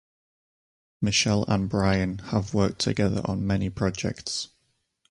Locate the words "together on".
2.79-3.45